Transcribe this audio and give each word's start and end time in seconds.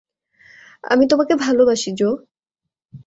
আমি 0.83 1.03
তোমাকে 1.07 1.33
ভালোবাসি, 1.35 1.89
জো। 1.93 2.09